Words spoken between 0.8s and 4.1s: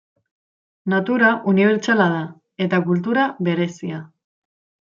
Natura unibertsala da eta kultura berezia.